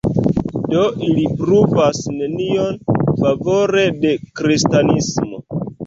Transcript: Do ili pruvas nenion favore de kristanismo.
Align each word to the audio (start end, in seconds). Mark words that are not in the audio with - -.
Do 0.71 0.85
ili 1.07 1.25
pruvas 1.41 2.01
nenion 2.17 2.83
favore 3.23 3.87
de 4.03 4.19
kristanismo. 4.41 5.49